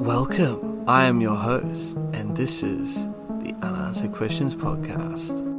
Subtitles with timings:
[0.00, 0.84] Welcome.
[0.88, 3.04] I am your host, and this is
[3.42, 5.49] the Unanswered Questions Podcast.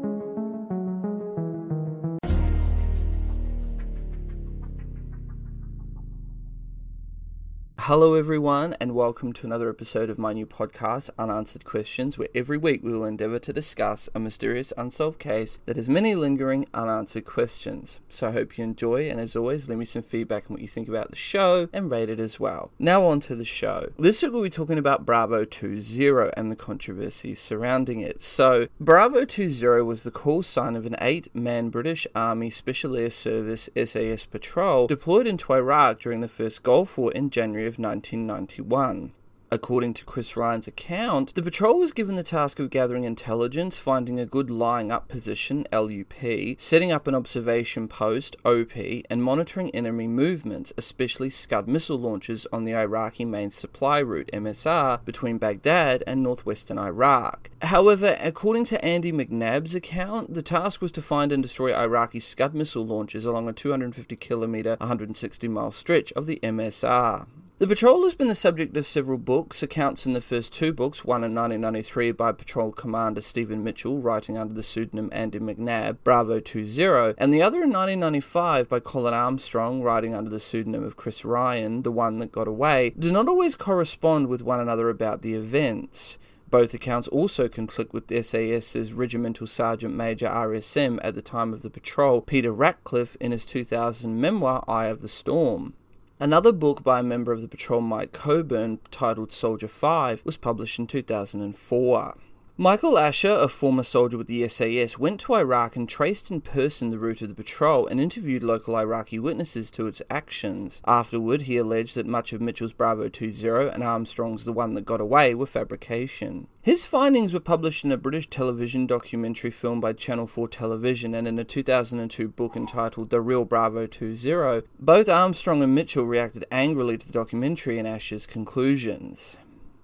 [7.92, 12.58] Hello, everyone, and welcome to another episode of my new podcast, Unanswered Questions, where every
[12.58, 17.26] week we will endeavour to discuss a mysterious unsolved case that has many lingering unanswered
[17.26, 18.00] questions.
[18.08, 20.70] So I hope you enjoy, and as always, leave me some feedback on what you
[20.70, 22.72] think about the show and rate it as well.
[22.80, 23.92] Now, on to the show.
[24.00, 28.22] This week we'll be talking about Bravo Two Zero and the controversy surrounding it.
[28.22, 32.96] So, Bravo Two Zero was the call sign of an eight man British Army Special
[32.96, 37.81] Air Service SAS patrol deployed into Iraq during the first Gulf War in January of
[37.82, 39.14] 1991.
[39.54, 44.18] According to Chris Ryan's account, the patrol was given the task of gathering intelligence, finding
[44.18, 48.72] a good lying up position, LUP, setting up an observation post, OP,
[49.10, 55.04] and monitoring enemy movements, especially Scud missile launches on the Iraqi main supply route, MSR,
[55.04, 57.50] between Baghdad and northwestern Iraq.
[57.62, 62.56] However, according to Andy McNab's account, the task was to find and destroy Iraqi Scud
[62.56, 67.28] missile launches along a 250 kilometer, 160 mile stretch of the MSR.
[67.62, 71.06] The patrol has been the subject of several books, accounts in the first two books,
[71.06, 76.40] one in 1993 by Patrol Commander Stephen Mitchell, writing under the pseudonym Andy McNab, Bravo
[76.40, 80.98] Two Zero, and the other in 1995 by Colin Armstrong, writing under the pseudonym of
[80.98, 85.22] Chris Ryan, The One That Got Away, do not always correspond with one another about
[85.22, 86.18] the events.
[86.50, 91.62] Both accounts also conflict with the SAS's Regimental Sergeant Major RSM at the time of
[91.62, 95.76] the patrol, Peter Ratcliffe, in his 2000 memoir Eye of the Storm.
[96.22, 100.78] Another book by a member of the patrol, Mike Coburn, titled Soldier 5, was published
[100.78, 102.16] in 2004.
[102.62, 106.92] Michael Asher, a former soldier with the SAS, went to Iraq and traced in person
[106.92, 110.80] the route of the patrol and interviewed local Iraqi witnesses to its actions.
[110.86, 114.86] Afterward, he alleged that much of Mitchell's Bravo Two Zero and Armstrong's The One That
[114.86, 116.50] Got Away were fabrication.
[116.62, 121.28] His findings were published in a British television documentary film by Channel 4 Television and
[121.28, 124.62] in a 2002 book entitled The Real Bravo Two Zero.
[124.80, 129.40] Both Armstrong and Mitchell reacted angrily to the documentary and Asher's conclusions.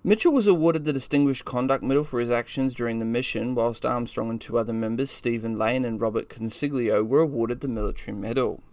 [0.07, 4.29] Mitchell was awarded the Distinguished Conduct Medal for his actions during the mission, whilst Armstrong
[4.29, 8.63] and two other members, Stephen Lane and Robert Consiglio, were awarded the Military Medal.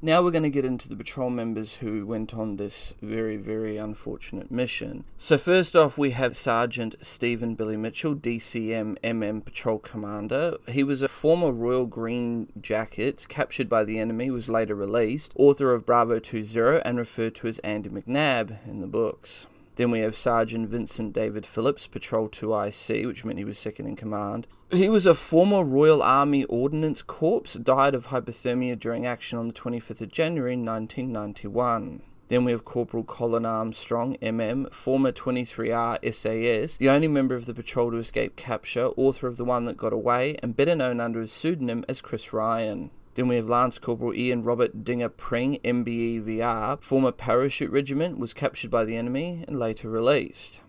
[0.00, 3.76] Now we're going to get into the patrol members who went on this very, very
[3.76, 5.04] unfortunate mission.
[5.18, 10.56] So, first off, we have Sergeant Stephen Billy Mitchell, DCM MM Patrol Commander.
[10.66, 15.74] He was a former Royal Green Jacket, captured by the enemy, was later released, author
[15.74, 19.46] of Bravo Two Zero, and referred to as Andy McNab in the books.
[19.76, 23.96] Then we have Sergeant Vincent David Phillips, Patrol 2IC, which meant he was second in
[23.96, 24.46] command.
[24.70, 29.54] He was a former Royal Army Ordnance Corps, died of hypothermia during action on the
[29.54, 32.02] 25th of January 1991.
[32.28, 37.52] Then we have Corporal Colin Armstrong, MM, former 23R SAS, the only member of the
[37.52, 41.20] patrol to escape capture, author of The One That Got Away, and better known under
[41.20, 42.90] his pseudonym as Chris Ryan.
[43.14, 48.70] Then we have Lance Corporal Ian Robert Dinger Pring, MBE-VR, former parachute regiment, was captured
[48.72, 50.62] by the enemy and later released.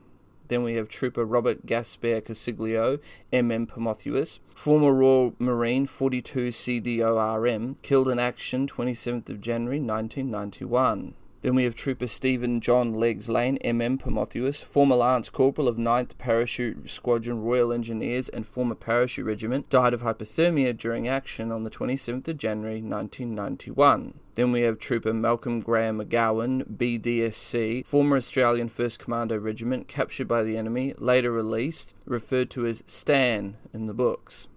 [0.47, 2.99] Then we have Trooper Robert Gaspar Consiglio,
[3.33, 11.15] MM Prometheus, former Royal Marine 42 CDORM, killed in action 27th of January 1991.
[11.45, 16.17] Then we have Trooper Stephen John Legs Lane, MM Prometheus, former Lance Corporal of 9th
[16.17, 21.69] Parachute Squadron Royal Engineers and former Parachute Regiment, died of hypothermia during action on the
[21.69, 24.15] 27th of January 1991.
[24.33, 30.41] Then we have Trooper Malcolm Graham McGowan, BDSC, former Australian 1st Commando Regiment, captured by
[30.41, 34.47] the enemy, later released, referred to as Stan in the books.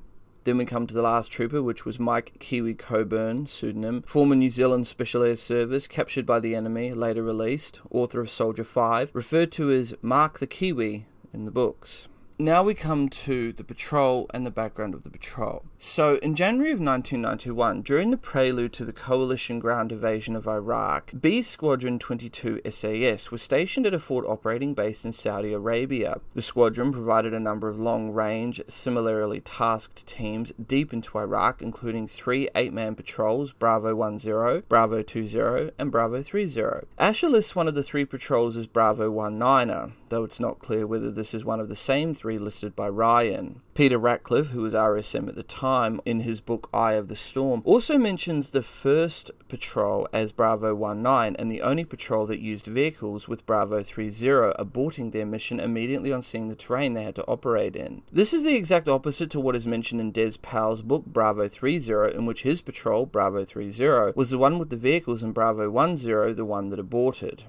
[0.49, 4.49] Then we come to the last trooper, which was Mike Kiwi Coburn, pseudonym, former New
[4.49, 9.53] Zealand Special Air Service, captured by the enemy, later released, author of Soldier 5, referred
[9.53, 11.05] to as Mark the Kiwi
[11.35, 12.09] in the books.
[12.41, 15.65] Now we come to the patrol and the background of the patrol.
[15.77, 21.11] So, in January of 1991, during the prelude to the coalition ground invasion of Iraq,
[21.21, 26.21] B Squadron 22 SAS was stationed at a fort operating base in Saudi Arabia.
[26.35, 32.07] The squadron provided a number of long range, similarly tasked teams deep into Iraq, including
[32.07, 36.87] three eight man patrols Bravo 10, Bravo Two Zero, and Bravo 30.
[36.99, 41.11] Asher lists one of the three patrols as Bravo 19er, though it's not clear whether
[41.11, 43.63] this is one of the same three listed by Ryan.
[43.75, 47.63] Peter Ratcliffe, who was RSM at the time, in his book Eye of the Storm,
[47.65, 53.29] also mentions the first patrol as Bravo 19 and the only patrol that used vehicles
[53.29, 54.11] with Bravo 30
[54.59, 58.03] aborting their mission immediately on seeing the terrain they had to operate in.
[58.11, 62.17] This is the exact opposite to what is mentioned in Des Powell's book Bravo 30,
[62.17, 66.35] in which his patrol, Bravo 30, was the one with the vehicles and Bravo 10
[66.35, 67.45] the one that aborted.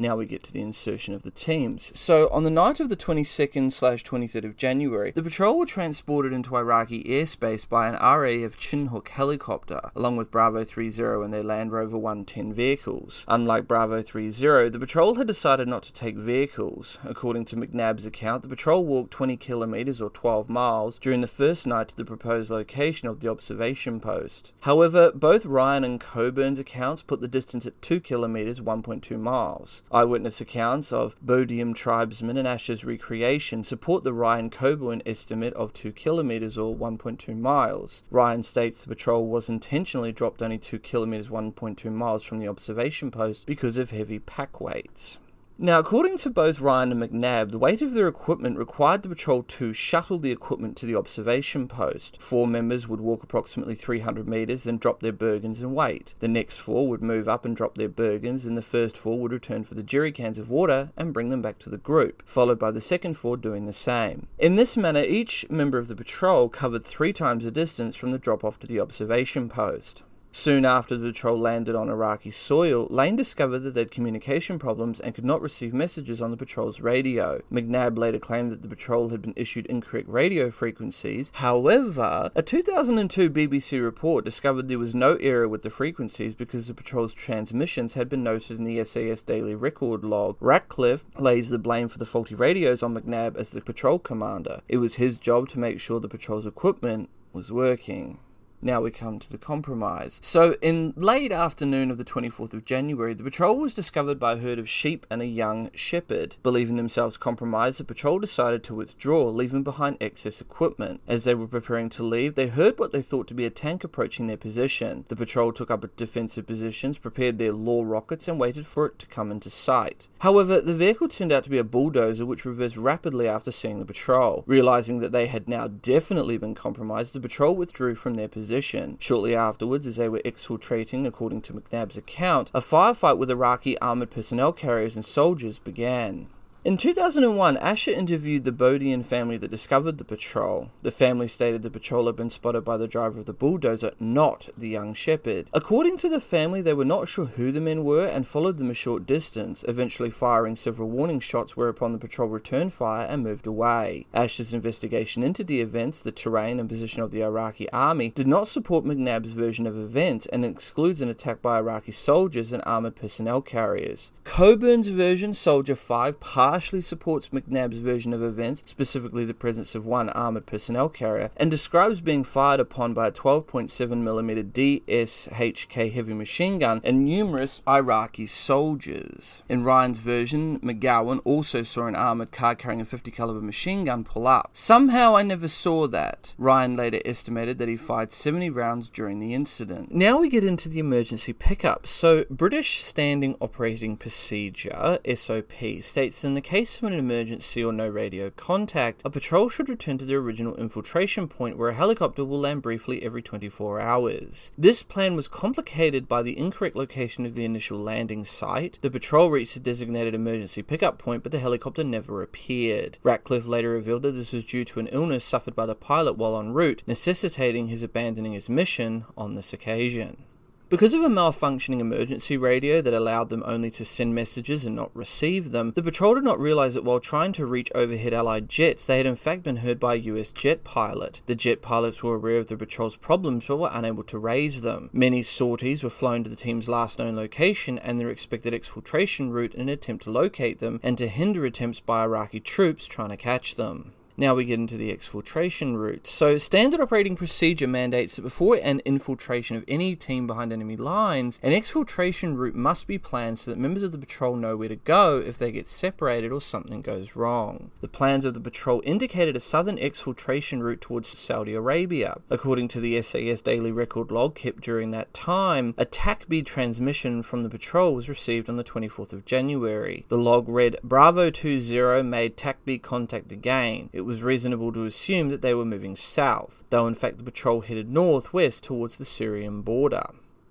[0.00, 1.92] Now we get to the insertion of the teams.
[1.94, 6.32] So, on the night of the 22nd slash 23rd of January, the patrol were transported
[6.32, 11.72] into Iraqi airspace by an RAF Chinook helicopter, along with Bravo 30 and their Land
[11.72, 13.26] Rover 110 vehicles.
[13.28, 16.98] Unlike Bravo 30, the patrol had decided not to take vehicles.
[17.04, 21.66] According to McNab's account, the patrol walked 20 kilometres or 12 miles during the first
[21.66, 24.54] night to the proposed location of the observation post.
[24.60, 29.82] However, both Ryan and Coburn's accounts put the distance at 2 kilometres 1.2 miles.
[29.92, 35.90] Eyewitness accounts of Bedouin tribesmen and Asher's recreation support the Ryan Coburn estimate of 2
[35.90, 38.04] kilometres or 1.2 miles.
[38.08, 43.10] Ryan states the patrol was intentionally dropped only 2 kilometres 1.2 miles from the observation
[43.10, 45.18] post because of heavy pack weights.
[45.62, 49.42] Now, according to both Ryan and McNab, the weight of their equipment required the patrol
[49.42, 52.16] to shuttle the equipment to the observation post.
[52.18, 56.14] Four members would walk approximately 300 metres, and drop their Bergens and wait.
[56.20, 59.32] The next four would move up and drop their Bergens, and the first four would
[59.32, 62.58] return for the jerry cans of water and bring them back to the group, followed
[62.58, 64.28] by the second four doing the same.
[64.38, 68.18] In this manner, each member of the patrol covered three times the distance from the
[68.18, 70.04] drop off to the observation post.
[70.32, 75.00] Soon after the patrol landed on Iraqi soil, Lane discovered that they had communication problems
[75.00, 77.42] and could not receive messages on the patrol's radio.
[77.52, 81.32] McNab later claimed that the patrol had been issued incorrect radio frequencies.
[81.34, 86.74] However, a 2002 BBC report discovered there was no error with the frequencies because the
[86.74, 90.36] patrol's transmissions had been noted in the SAS daily record log.
[90.38, 94.60] Ratcliffe lays the blame for the faulty radios on McNab as the patrol commander.
[94.68, 98.20] It was his job to make sure the patrol's equipment was working.
[98.62, 100.20] Now we come to the compromise.
[100.22, 104.36] So, in late afternoon of the 24th of January, the patrol was discovered by a
[104.36, 106.36] herd of sheep and a young shepherd.
[106.42, 111.00] Believing themselves compromised, the patrol decided to withdraw, leaving behind excess equipment.
[111.08, 113.82] As they were preparing to leave, they heard what they thought to be a tank
[113.82, 115.06] approaching their position.
[115.08, 119.06] The patrol took up defensive positions, prepared their law rockets, and waited for it to
[119.06, 120.06] come into sight.
[120.18, 123.86] However, the vehicle turned out to be a bulldozer which reversed rapidly after seeing the
[123.86, 124.44] patrol.
[124.46, 128.96] Realizing that they had now definitely been compromised, the patrol withdrew from their position position.
[128.98, 134.10] Shortly afterwards, as they were exfiltrating, according to McNab's account, a firefight with Iraqi armoured
[134.10, 136.26] personnel carriers and soldiers began.
[136.62, 140.70] In 2001, Asher interviewed the Bedouin family that discovered the patrol.
[140.82, 144.50] The family stated the patrol had been spotted by the driver of the bulldozer, not
[144.58, 145.48] the young shepherd.
[145.54, 148.70] According to the family, they were not sure who the men were and followed them
[148.70, 153.46] a short distance, eventually firing several warning shots, whereupon the patrol returned fire and moved
[153.46, 154.04] away.
[154.12, 158.48] Asher's investigation into the events, the terrain, and position of the Iraqi army did not
[158.48, 163.40] support McNab's version of events and excludes an attack by Iraqi soldiers and armored personnel
[163.40, 164.12] carriers.
[164.24, 170.10] Coburn's version, Soldier 5, partially supports McNab's version of events, specifically the presence of one
[170.10, 176.80] armoured personnel carrier, and describes being fired upon by a 12.7mm DSHK heavy machine gun
[176.82, 179.44] and numerous Iraqi soldiers.
[179.48, 184.02] In Ryan's version, McGowan also saw an armoured car carrying a 50 caliber machine gun
[184.02, 184.50] pull up.
[184.52, 186.34] Somehow I never saw that.
[186.36, 189.94] Ryan later estimated that he fired 70 rounds during the incident.
[189.94, 191.86] Now we get into the emergency pickup.
[191.86, 195.52] So, British Standing Operating Procedure, SOP,
[195.82, 199.68] states in the the case of an emergency or no radio contact, a patrol should
[199.68, 204.50] return to their original infiltration point where a helicopter will land briefly every 24 hours.
[204.56, 208.78] This plan was complicated by the incorrect location of the initial landing site.
[208.80, 212.96] The patrol reached the designated emergency pickup point, but the helicopter never appeared.
[213.02, 216.40] Ratcliffe later revealed that this was due to an illness suffered by the pilot while
[216.40, 220.24] en route, necessitating his abandoning his mission on this occasion.
[220.70, 224.94] Because of a malfunctioning emergency radio that allowed them only to send messages and not
[224.94, 228.86] receive them, the patrol did not realize that while trying to reach overhead Allied jets,
[228.86, 231.22] they had in fact been heard by a US jet pilot.
[231.26, 234.90] The jet pilots were aware of the patrol's problems but were unable to raise them.
[234.92, 239.54] Many sorties were flown to the team's last known location and their expected exfiltration route
[239.56, 243.16] in an attempt to locate them and to hinder attempts by Iraqi troops trying to
[243.16, 243.94] catch them.
[244.20, 246.06] Now we get into the exfiltration route.
[246.06, 251.40] So, standard operating procedure mandates that before an infiltration of any team behind enemy lines,
[251.42, 254.76] an exfiltration route must be planned so that members of the patrol know where to
[254.76, 257.70] go if they get separated or something goes wrong.
[257.80, 262.18] The plans of the patrol indicated a southern exfiltration route towards Saudi Arabia.
[262.28, 267.42] According to the SAS daily record log kept during that time, a TACBE transmission from
[267.42, 270.04] the patrol was received on the 24th of January.
[270.08, 273.88] The log read Bravo Two Zero made TACBE contact again.
[273.94, 277.60] It was reasonable to assume that they were moving south, though in fact the patrol
[277.60, 280.02] headed northwest towards the Syrian border.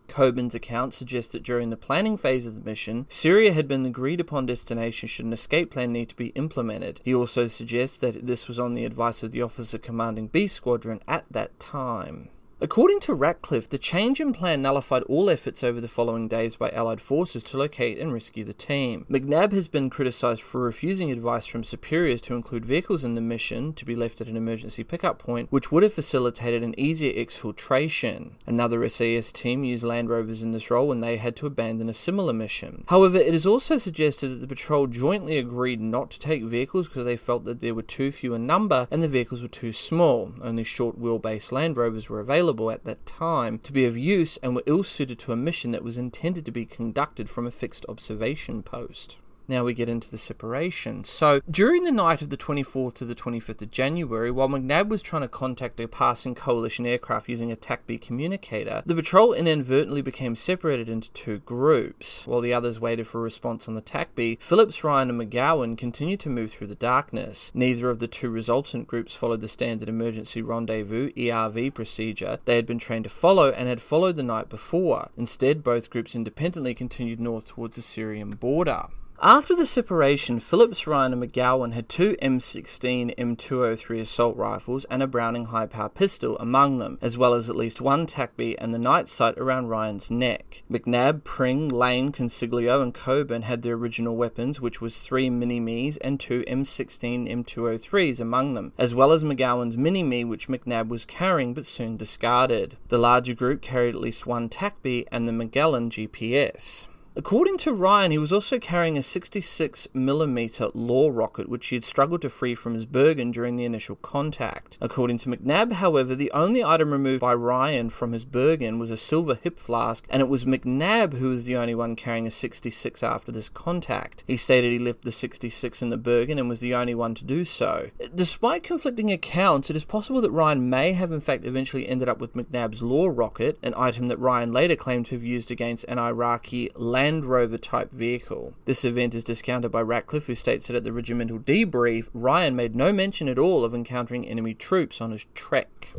[0.07, 3.89] Coburn's account suggests that during the planning phase of the mission, Syria had been the
[3.89, 7.01] agreed upon destination should an escape plan need to be implemented.
[7.03, 11.01] He also suggests that this was on the advice of the officer commanding B Squadron
[11.05, 12.29] at that time.
[12.61, 16.69] According to Ratcliffe, the change in plan nullified all efforts over the following days by
[16.71, 19.05] Allied forces to locate and rescue the team.
[19.09, 23.71] McNab has been criticised for refusing advice from superiors to include vehicles in the mission
[23.75, 28.31] to be left at an emergency pickup point, which would have facilitated an easier exfiltration.
[28.45, 31.93] Another SAS team used Land Rovers in this role when they had to abandon a
[31.93, 32.83] similar mission.
[32.89, 37.05] However, it is also suggested that the patrol jointly agreed not to take vehicles because
[37.05, 40.33] they felt that there were too few in number and the vehicles were too small.
[40.41, 44.37] Only short wheelbase Land Rovers were available available at that time to be of use
[44.37, 47.51] and were ill suited to a mission that was intended to be conducted from a
[47.51, 49.17] fixed observation post.
[49.49, 51.03] Now we get into the separation.
[51.03, 55.01] So, during the night of the 24th to the 25th of January, while McNab was
[55.01, 60.35] trying to contact a passing coalition aircraft using a TACBE communicator, the patrol inadvertently became
[60.35, 62.27] separated into two groups.
[62.27, 66.19] While the others waited for a response on the TACBE, Phillips, Ryan, and McGowan continued
[66.19, 67.51] to move through the darkness.
[67.55, 72.67] Neither of the two resultant groups followed the standard emergency rendezvous ERV procedure they had
[72.67, 75.09] been trained to follow and had followed the night before.
[75.17, 78.89] Instead, both groups independently continued north towards the Syrian border.
[79.21, 85.07] After the separation, Phillips, Ryan, and McGowan had two M16 M203 assault rifles and a
[85.07, 88.79] Browning high power pistol among them, as well as at least one TACBE and the
[88.79, 90.63] night sight around Ryan's neck.
[90.71, 96.17] McNab, Pring, Lane, Consiglio, and Coburn had their original weapons, which was three Minimis and
[96.17, 101.53] two M16 M203s among them, as well as McGowan's Mini Me, which McNab was carrying
[101.53, 102.77] but soon discarded.
[102.87, 106.87] The larger group carried at least one TACBE and the Magellan GPS.
[107.15, 112.21] According to Ryan, he was also carrying a 66mm Law rocket, which he had struggled
[112.21, 114.77] to free from his Bergen during the initial contact.
[114.79, 118.97] According to McNab, however, the only item removed by Ryan from his Bergen was a
[118.97, 123.03] silver hip flask, and it was McNab who was the only one carrying a 66
[123.03, 124.23] after this contact.
[124.27, 127.25] He stated he left the 66 in the Bergen and was the only one to
[127.25, 127.89] do so.
[128.13, 132.19] Despite conflicting accounts, it is possible that Ryan may have in fact eventually ended up
[132.19, 135.97] with McNab's Law rocket, an item that Ryan later claimed to have used against an
[135.97, 138.53] Iraqi land Land Rover type vehicle.
[138.65, 142.75] This event is discounted by Ratcliffe, who states that at the regimental debrief, Ryan made
[142.75, 145.95] no mention at all of encountering enemy troops on his trek.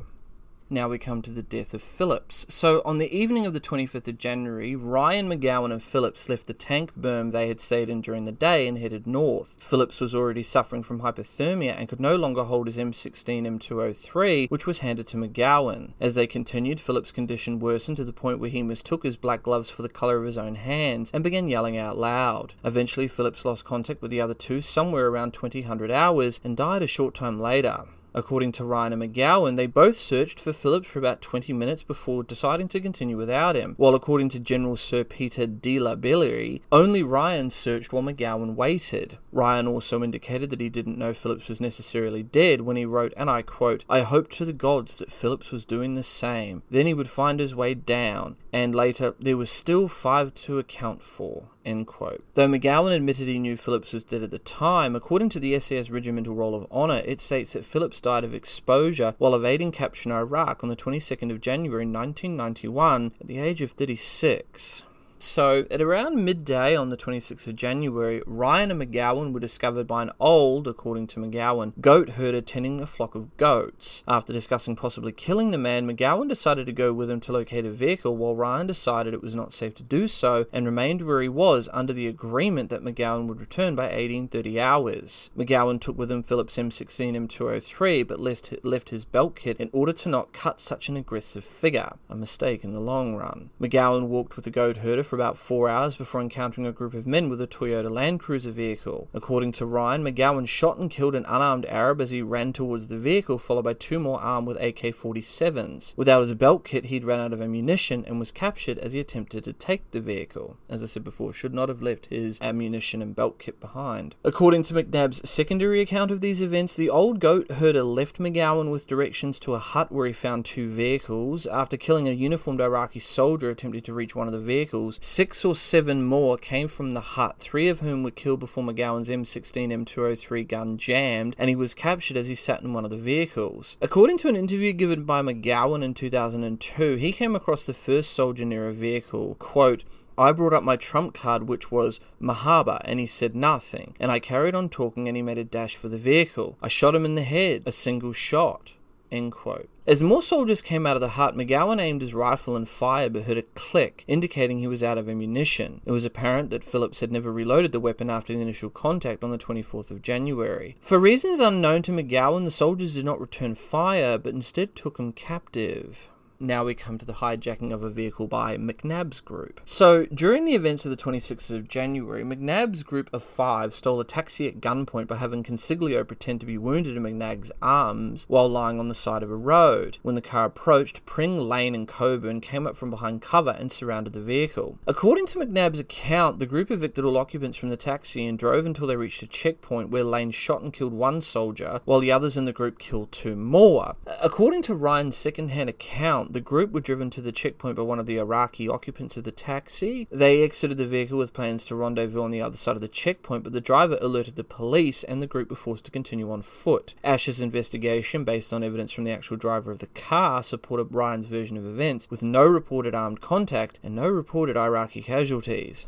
[0.73, 2.47] Now we come to the death of Phillips.
[2.49, 6.55] So, on the evening of the 25th of January, Ryan McGowan and Phillips left the
[6.55, 9.57] tank berm they had stayed in during the day and headed north.
[9.61, 14.65] Phillips was already suffering from hypothermia and could no longer hold his M16 M203, which
[14.65, 15.95] was handed to McGowan.
[15.99, 19.71] As they continued, Phillips' condition worsened to the point where he mistook his black gloves
[19.71, 22.55] for the colour of his own hands and began yelling out loud.
[22.63, 26.87] Eventually, Phillips lost contact with the other two somewhere around 2000 hours and died a
[26.87, 27.87] short time later.
[28.13, 32.25] According to Ryan and McGowan, they both searched for Phillips for about 20 minutes before
[32.25, 37.05] deciding to continue without him, while according to General Sir Peter de la Billière, only
[37.05, 39.19] Ryan searched while McGowan waited.
[39.33, 43.31] Ryan also indicated that he didn't know Phillips was necessarily dead when he wrote, and
[43.31, 46.63] I quote, I hoped to the gods that Phillips was doing the same.
[46.71, 51.03] Then he would find his way down, and later, there was still five to account
[51.03, 51.45] for.
[51.65, 52.25] End quote.
[52.35, 55.91] Though McGowan admitted he knew Phillips was dead at the time, according to the SAS
[55.91, 60.17] Regimental Roll of Honour, it states that Phillips died of exposure while evading capture in
[60.17, 64.85] Iraq on the 22nd of January 1991 at the age of 36.
[65.23, 70.01] So, at around midday on the 26th of January, Ryan and McGowan were discovered by
[70.01, 74.03] an old, according to McGowan, goat herder tending a flock of goats.
[74.09, 77.71] After discussing possibly killing the man, McGowan decided to go with him to locate a
[77.71, 81.29] vehicle, while Ryan decided it was not safe to do so and remained where he
[81.29, 85.31] was under the agreement that McGowan would return by 1830 hours.
[85.37, 89.93] McGowan took with him Phillips M16 M203 but left, left his belt kit in order
[89.93, 93.51] to not cut such an aggressive figure, a mistake in the long run.
[93.61, 97.05] McGowan walked with the goat herder for about four hours before encountering a group of
[97.05, 99.09] men with a Toyota Land Cruiser vehicle.
[99.13, 102.97] According to Ryan, McGowan shot and killed an unarmed Arab as he ran towards the
[102.97, 105.97] vehicle, followed by two more armed with AK 47s.
[105.97, 109.43] Without his belt kit, he'd ran out of ammunition and was captured as he attempted
[109.43, 110.59] to take the vehicle.
[110.69, 114.15] As I said before, should not have left his ammunition and belt kit behind.
[114.23, 118.87] According to McNab's secondary account of these events, the old goat herder left McGowan with
[118.87, 121.47] directions to a hut where he found two vehicles.
[121.47, 125.55] After killing a uniformed Iraqi soldier attempting to reach one of the vehicles, Six or
[125.55, 130.47] seven more came from the hut, three of whom were killed before McGowan's M16 M203
[130.47, 133.79] gun jammed, and he was captured as he sat in one of the vehicles.
[133.81, 138.45] According to an interview given by McGowan in 2002, he came across the first soldier
[138.45, 139.37] near a vehicle.
[139.37, 139.85] Quote,
[140.19, 143.97] I brought up my trump card, which was Mahaba, and he said nothing.
[143.99, 146.59] And I carried on talking, and he made a dash for the vehicle.
[146.61, 148.75] I shot him in the head, a single shot.
[149.11, 149.71] End quote.
[149.91, 153.25] As more soldiers came out of the hut, McGowan aimed his rifle and fired but
[153.25, 155.81] heard a click, indicating he was out of ammunition.
[155.85, 159.33] It was apparent that Phillips had never reloaded the weapon after the initial contact on
[159.33, 160.77] the 24th of January.
[160.81, 165.11] For reasons unknown to McGowan, the soldiers did not return fire, but instead took him
[165.11, 166.09] captive.
[166.43, 169.61] Now we come to the hijacking of a vehicle by McNab's group.
[169.67, 174.07] So, during the events of the 26th of January, McNab's group of five stole a
[174.07, 178.81] taxi at gunpoint by having Consiglio pretend to be wounded in McNab's arms while lying
[178.81, 179.99] on the side of a road.
[180.01, 184.15] When the car approached, Pring, Lane, and Coburn came up from behind cover and surrounded
[184.15, 184.79] the vehicle.
[184.87, 188.87] According to McNab's account, the group evicted all occupants from the taxi and drove until
[188.87, 192.47] they reached a checkpoint where Lane shot and killed one soldier, while the others in
[192.47, 193.97] the group killed two more.
[194.23, 198.07] According to Ryan's second-hand account, the group were driven to the checkpoint by one of
[198.07, 200.07] the Iraqi occupants of the taxi.
[200.11, 203.45] They exited the vehicle with plans to rendezvous on the other side of the checkpoint,
[203.45, 206.95] but the driver alerted the police and the group were forced to continue on foot.
[207.03, 211.57] Asher's investigation, based on evidence from the actual driver of the car, supported Ryan's version
[211.57, 215.87] of events, with no reported armed contact and no reported Iraqi casualties.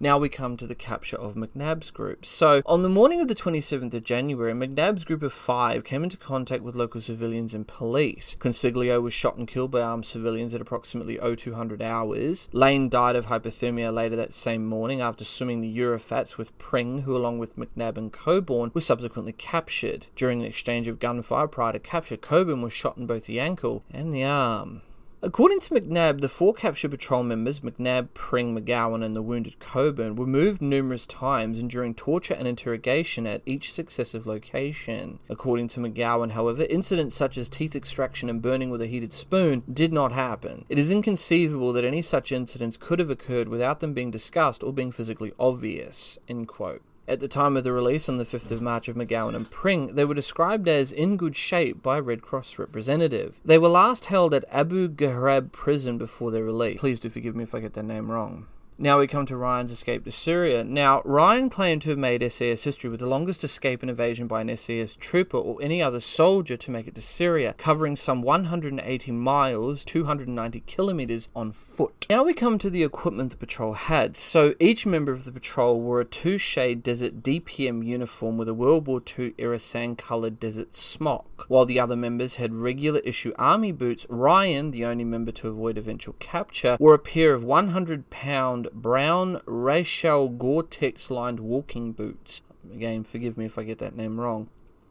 [0.00, 2.24] Now we come to the capture of McNab's group.
[2.24, 6.16] So, on the morning of the 27th of January, McNab's group of five came into
[6.16, 8.36] contact with local civilians and police.
[8.38, 12.48] Consiglio was shot and killed by armed civilians at approximately 0200 hours.
[12.52, 17.16] Lane died of hypothermia later that same morning after swimming the Euphrates with Pring, who,
[17.16, 20.06] along with McNab and Coburn, was subsequently captured.
[20.14, 23.82] During an exchange of gunfire prior to capture, Coburn was shot in both the ankle
[23.90, 24.82] and the arm.
[25.20, 30.14] According to McNab, the four capture patrol members, McNab, Pring, McGowan, and the wounded Coburn,
[30.14, 35.18] were moved numerous times, enduring torture and interrogation at each successive location.
[35.28, 39.64] According to McGowan, however, incidents such as teeth extraction and burning with a heated spoon
[39.72, 40.64] did not happen.
[40.68, 44.72] It is inconceivable that any such incidents could have occurred without them being discussed or
[44.72, 46.16] being physically obvious.
[46.28, 46.82] End quote.
[47.08, 49.94] At the time of the release on the 5th of March of McGowan and Pring,
[49.94, 53.40] they were described as in good shape by Red Cross representative.
[53.42, 56.78] They were last held at Abu Ghraib prison before their release.
[56.78, 58.46] Please do forgive me if I get their name wrong.
[58.80, 60.62] Now we come to Ryan's escape to Syria.
[60.62, 64.42] Now, Ryan claimed to have made SAS history with the longest escape and evasion by
[64.42, 69.10] an SAS trooper or any other soldier to make it to Syria, covering some 180
[69.10, 72.06] miles, 290 kilometers on foot.
[72.08, 74.16] Now we come to the equipment the patrol had.
[74.16, 78.54] So each member of the patrol wore a two shade desert DPM uniform with a
[78.54, 81.46] World War II era sand colored desert smock.
[81.48, 85.76] While the other members had regular issue army boots, Ryan, the only member to avoid
[85.76, 92.42] eventual capture, wore a pair of 100 pound brown Raichle Gore-Tex lined walking boots.
[92.72, 94.48] Again, forgive me if I get that name wrong.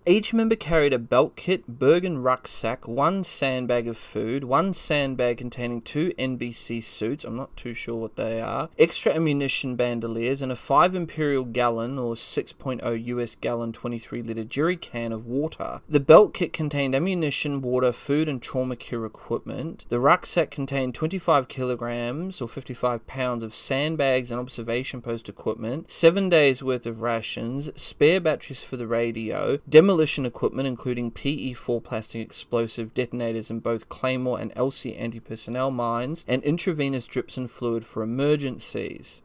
[0.08, 5.82] Each member carried a belt kit, Bergen rucksack, one sandbag of food, one sandbag containing
[5.82, 10.56] two NBC suits, I'm not too sure what they are, extra ammunition bandoliers, and a
[10.56, 15.82] 5 imperial gallon or 6.0 US gallon 23 litre jerry can of water.
[15.90, 19.84] The belt kit contained ammunition, water, food, and trauma cure equipment.
[19.90, 26.30] The rucksack contained 25 kilograms or 55 pounds of sandbags and observation post equipment, 7
[26.30, 32.22] days worth of rations, spare batteries for the radio, demolition demolition equipment, including PE4 plastic
[32.22, 37.84] explosive detonators in both Claymore and LC anti personnel mines, and intravenous drips and fluid
[37.84, 39.24] for emergencies.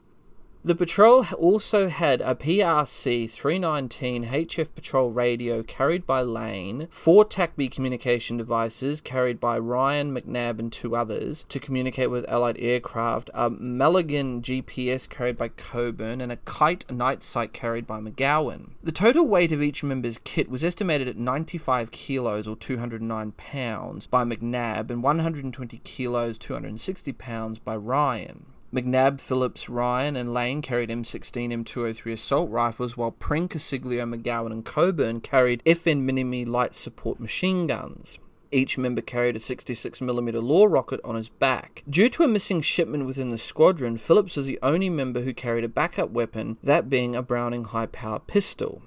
[0.65, 7.69] The patrol also had a PRC 319 HF patrol radio carried by Lane, four TACBE
[7.73, 13.51] communication devices carried by Ryan, McNab, and two others to communicate with Allied aircraft, a
[13.51, 18.71] Magellan GPS carried by Coburn, and a Kite night sight carried by McGowan.
[18.85, 24.07] The total weight of each member's kit was estimated at 95 kilos or 209 pounds
[24.07, 28.52] by McNab and 120 kilos 260 pounds by Ryan.
[28.73, 34.65] McNab, Phillips, Ryan, and Lane carried M16 M203 assault rifles, while Pring, Consiglio, McGowan, and
[34.65, 38.19] Coburn carried FN Minimi light support machine guns.
[38.51, 41.83] Each member carried a 66mm law rocket on his back.
[41.89, 45.65] Due to a missing shipment within the squadron, Phillips was the only member who carried
[45.65, 48.83] a backup weapon, that being a Browning high power pistol.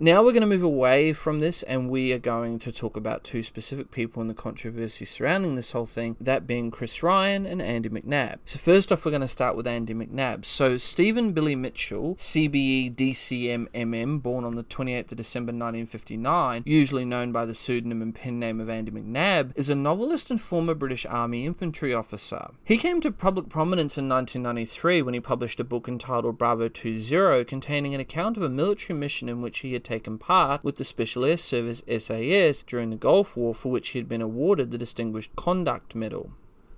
[0.00, 3.22] Now we're going to move away from this and we are going to talk about
[3.22, 7.62] two specific people in the controversy surrounding this whole thing, that being Chris Ryan and
[7.62, 8.38] Andy McNab.
[8.44, 10.46] So, first off, we're going to start with Andy McNab.
[10.46, 17.30] So, Stephen Billy Mitchell, CBE DCMMM, born on the 28th of December 1959, usually known
[17.30, 21.06] by the pseudonym and pen name of Andy McNab, is a novelist and former British
[21.06, 22.50] Army infantry officer.
[22.64, 26.96] He came to public prominence in 1993 when he published a book entitled Bravo Two
[26.96, 30.76] Zero containing an account of a military mission in which he had taken part with
[30.76, 34.70] the Special Air Service SAS during the Gulf War, for which he had been awarded
[34.70, 36.32] the Distinguished Conduct Medal.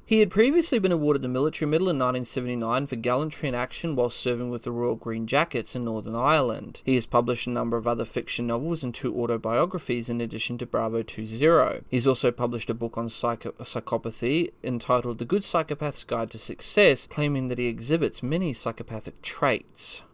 [0.08, 4.08] He had previously been awarded the Military Medal in 1979 for gallantry in action while
[4.08, 6.80] serving with the Royal Green Jackets in Northern Ireland.
[6.84, 10.66] He has published a number of other fiction novels and two autobiographies in addition to
[10.66, 11.82] Bravo Two Zero.
[11.90, 17.08] He's also published a book on psycho- psychopathy entitled The Good Psychopath's Guide to Success,
[17.08, 20.04] claiming that he exhibits many psychopathic traits.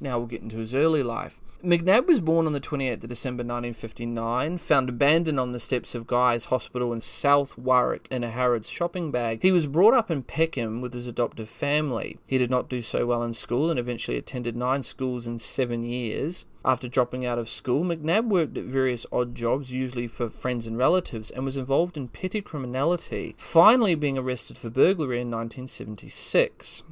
[0.00, 1.40] Now we'll get into his early life.
[1.64, 6.06] McNab was born on the 28th of December 1959, found abandoned on the steps of
[6.06, 9.42] Guy's Hospital in South Warwick in a Harrods shopping bag.
[9.42, 12.16] He was brought up in Peckham with his adoptive family.
[12.28, 15.82] He did not do so well in school and eventually attended nine schools in seven
[15.82, 16.44] years.
[16.64, 20.78] After dropping out of school, McNab worked at various odd jobs, usually for friends and
[20.78, 26.84] relatives, and was involved in petty criminality, finally being arrested for burglary in 1976.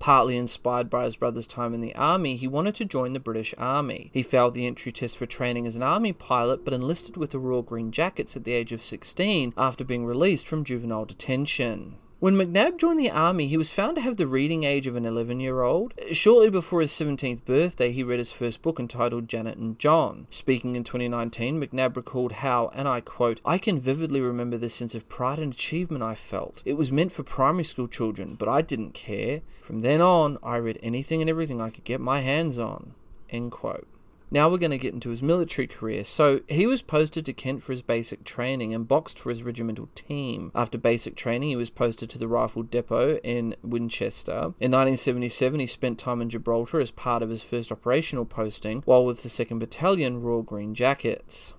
[0.00, 3.54] Partly inspired by his brother's time in the army, he wanted to join the British
[3.58, 4.10] Army.
[4.14, 7.38] He failed the entry test for training as an army pilot, but enlisted with the
[7.38, 11.98] Royal Green Jackets at the age of 16 after being released from juvenile detention.
[12.20, 15.06] When McNab joined the army, he was found to have the reading age of an
[15.06, 15.94] 11 year old.
[16.12, 20.26] Shortly before his 17th birthday, he read his first book entitled Janet and John.
[20.28, 24.94] Speaking in 2019, McNab recalled how, and I quote, I can vividly remember the sense
[24.94, 26.62] of pride and achievement I felt.
[26.66, 29.40] It was meant for primary school children, but I didn't care.
[29.62, 32.92] From then on, I read anything and everything I could get my hands on.
[33.30, 33.88] End quote.
[34.30, 36.04] Now we're going to get into his military career.
[36.04, 39.88] So he was posted to Kent for his basic training and boxed for his regimental
[39.94, 40.52] team.
[40.54, 44.54] After basic training, he was posted to the Rifle Depot in Winchester.
[44.60, 49.04] In 1977, he spent time in Gibraltar as part of his first operational posting, while
[49.04, 51.54] with the 2nd Battalion Royal Green Jackets.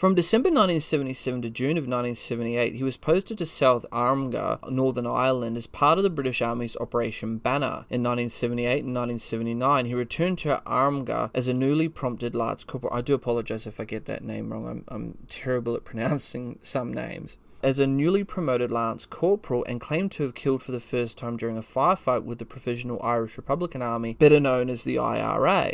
[0.00, 5.58] From December 1977 to June of 1978, he was posted to South Armagh, Northern Ireland,
[5.58, 7.84] as part of the British Army's Operation Banner.
[7.90, 12.96] In 1978 and 1979, he returned to Armagh as a newly promoted Lance Corporal.
[12.96, 16.94] I do apologise if I get that name wrong, I'm, I'm terrible at pronouncing some
[16.94, 21.18] names as a newly promoted Lance Corporal and claimed to have killed for the first
[21.18, 25.72] time during a firefight with the Provisional Irish Republican Army, better known as the IRA.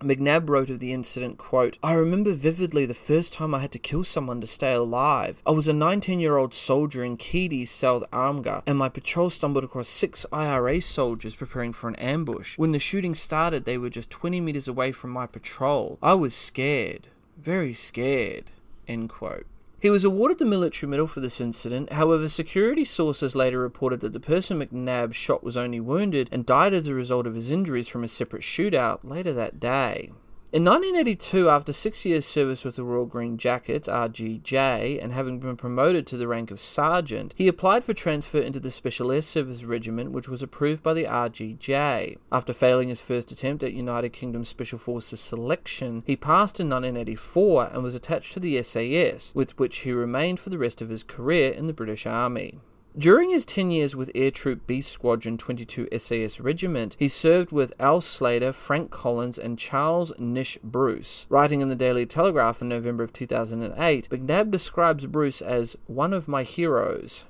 [0.00, 3.78] McNab wrote of the incident, quote, I remember vividly the first time I had to
[3.78, 5.42] kill someone to stay alive.
[5.46, 9.64] I was a 19 year old soldier in Keady's South Armagh, and my patrol stumbled
[9.64, 12.56] across six IRA soldiers preparing for an ambush.
[12.56, 15.98] When the shooting started, they were just 20 meters away from my patrol.
[16.02, 17.08] I was scared.
[17.36, 18.50] Very scared.
[18.88, 19.46] End quote.
[19.80, 24.12] He was awarded the military medal for this incident, however, security sources later reported that
[24.12, 27.88] the person McNab shot was only wounded and died as a result of his injuries
[27.88, 30.12] from a separate shootout later that day.
[30.52, 35.56] In 1982, after six years' service with the Royal Green Jackets, RGJ, and having been
[35.56, 39.62] promoted to the rank of sergeant, he applied for transfer into the Special Air Service
[39.62, 42.18] Regiment, which was approved by the RGJ.
[42.32, 47.70] After failing his first attempt at United Kingdom Special Forces selection, he passed in 1984
[47.72, 51.04] and was attached to the SAS, with which he remained for the rest of his
[51.04, 52.58] career in the British Army.
[52.98, 57.72] During his 10 years with Air Troop B Squadron 22 SAS Regiment, he served with
[57.78, 61.24] Al Slater, Frank Collins, and Charles Nish Bruce.
[61.28, 66.26] Writing in the Daily Telegraph in November of 2008, McNab describes Bruce as one of
[66.26, 67.26] my heroes.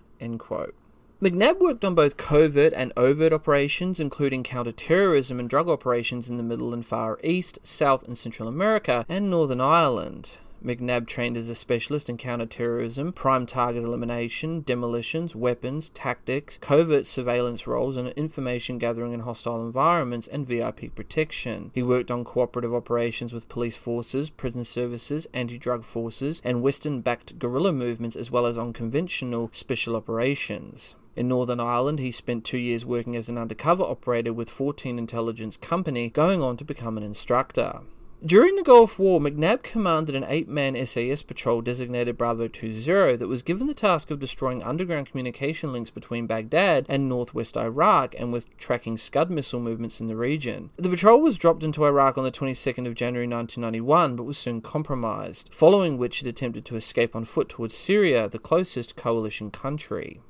[1.21, 6.43] McNab worked on both covert and overt operations, including counterterrorism and drug operations in the
[6.43, 10.39] Middle and Far East, South and Central America, and Northern Ireland.
[10.65, 17.67] McNab trained as a specialist in counterterrorism, prime target elimination, demolitions, weapons, tactics, covert surveillance
[17.67, 21.71] roles, and information gathering in hostile environments and VIP protection.
[21.75, 27.01] He worked on cooperative operations with police forces, prison services, anti drug forces, and Western
[27.01, 30.95] backed guerrilla movements, as well as on conventional special operations.
[31.17, 35.57] In Northern Ireland, he spent two years working as an undercover operator with 14 Intelligence
[35.57, 37.81] Company, going on to become an instructor.
[38.25, 43.17] During the Gulf War, McNab commanded an eight man SAS patrol designated Bravo Two Zero
[43.17, 48.15] that was given the task of destroying underground communication links between Baghdad and northwest Iraq
[48.19, 50.69] and with tracking Scud missile movements in the region.
[50.77, 54.61] The patrol was dropped into Iraq on the 22nd of January 1991 but was soon
[54.61, 60.21] compromised, following which it attempted to escape on foot towards Syria, the closest coalition country.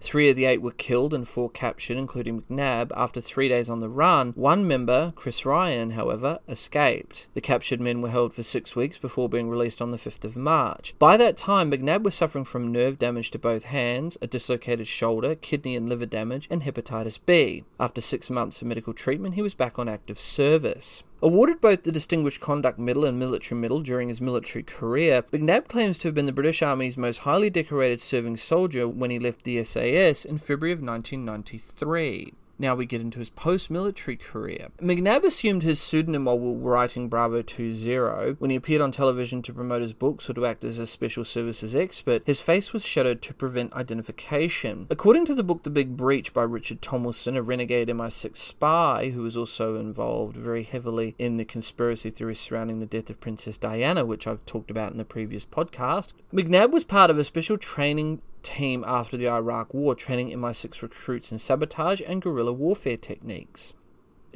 [0.00, 3.80] Three of the eight were killed and four captured, including McNab, after three days on
[3.80, 4.32] the run.
[4.36, 7.28] One member, Chris Ryan, however, escaped.
[7.34, 10.36] The captured men were held for six weeks before being released on the 5th of
[10.36, 10.94] March.
[10.98, 15.34] By that time, McNab was suffering from nerve damage to both hands, a dislocated shoulder,
[15.34, 17.64] kidney and liver damage, and hepatitis B.
[17.80, 21.02] After six months of medical treatment, he was back on active service.
[21.20, 25.98] Awarded both the Distinguished Conduct Medal and Military Medal during his military career, McNab claims
[25.98, 29.64] to have been the British Army's most highly decorated serving soldier when he left the
[29.64, 32.34] SAS in February of 1993.
[32.58, 34.68] Now we get into his post military career.
[34.80, 38.34] McNab assumed his pseudonym while writing Bravo Two Zero.
[38.38, 41.24] When he appeared on television to promote his books or to act as a special
[41.24, 44.86] services expert, his face was shadowed to prevent identification.
[44.90, 49.22] According to the book The Big Breach by Richard Tomlinson, a renegade MI6 spy who
[49.22, 54.04] was also involved very heavily in the conspiracy theories surrounding the death of Princess Diana,
[54.04, 58.20] which I've talked about in the previous podcast, McNab was part of a special training
[58.42, 63.74] team after the Iraq War, training MI6 recruits in sabotage and guerrilla warfare techniques.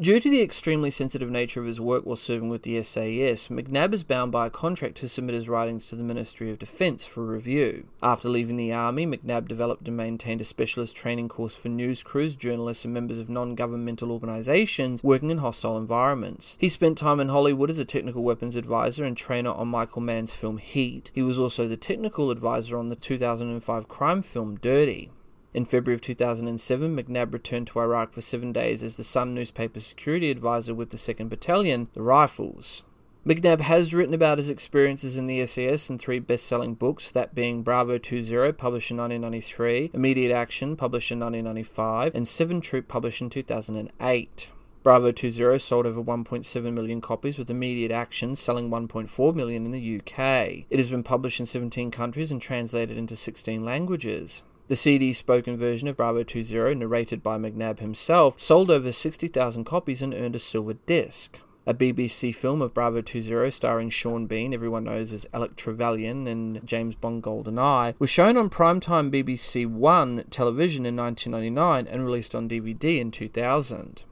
[0.02, 3.94] Due to the extremely sensitive nature of his work while serving with the SAS, McNab
[3.94, 7.24] is bound by a contract to submit his writings to the Ministry of Defence for
[7.24, 7.86] review.
[8.02, 12.34] After leaving the Army, McNab developed and maintained a specialist training course for news crews,
[12.34, 16.56] journalists, and members of non governmental organisations working in hostile environments.
[16.58, 20.34] He spent time in Hollywood as a technical weapons advisor and trainer on Michael Mann's
[20.34, 21.12] film Heat.
[21.14, 25.12] He was also the technical advisor on the 2005 crime film Dirty.
[25.54, 29.80] In February of 2007, McNab returned to Iraq for seven days as the Sun newspaper
[29.80, 32.82] security advisor with the 2nd Battalion, the Rifles.
[33.26, 37.34] McNab has written about his experiences in the SAS in three best selling books, that
[37.34, 42.88] being Bravo Two Zero, published in 1993, Immediate Action, published in 1995, and Seven Troop,
[42.88, 44.48] published in 2008.
[44.82, 49.70] Bravo Two Zero sold over 1.7 million copies, with Immediate Action selling 1.4 million in
[49.70, 50.64] the UK.
[50.68, 54.42] It has been published in 17 countries and translated into 16 languages.
[54.68, 59.64] The CD spoken version of Bravo Two Zero, narrated by McNab himself, sold over 60,000
[59.64, 61.40] copies and earned a silver disc.
[61.66, 66.26] A BBC film of Bravo Two Zero starring Sean Bean, everyone knows as Alec Trevelyan,
[66.26, 72.34] and James Bond GoldenEye, was shown on primetime BBC One television in 1999 and released
[72.34, 74.04] on DVD in 2000.